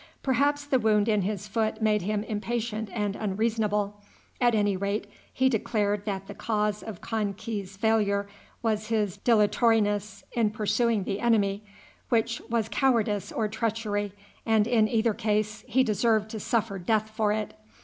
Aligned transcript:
Perhaps 0.23 0.65
the 0.65 0.79
wound 0.79 1.07
in 1.07 1.21
his 1.21 1.47
foot 1.47 1.79
made 1.79 2.01
him 2.01 2.23
impatient 2.23 2.89
and 2.91 3.15
unreasonable. 3.15 4.01
At 4.41 4.55
any 4.55 4.75
rate, 4.75 5.05
he 5.31 5.47
declared 5.47 6.05
that 6.05 6.25
the 6.25 6.33
cause 6.33 6.81
of 6.81 7.01
Kan 7.01 7.35
ki's 7.35 7.77
failure 7.77 8.27
was 8.63 8.87
his 8.87 9.17
dilatoriness 9.17 10.23
in 10.31 10.49
pursuing 10.49 11.03
the 11.03 11.19
enemy, 11.19 11.63
which 12.09 12.41
was 12.49 12.67
cowardice 12.67 13.31
or 13.31 13.47
treachery, 13.47 14.11
and, 14.43 14.65
in 14.65 14.87
either 14.87 15.13
case, 15.13 15.63
he 15.67 15.83
deserved 15.83 16.31
to 16.31 16.39
suffer 16.39 16.79
death 16.79 17.07
for 17.11 17.31
it. 17.31 17.53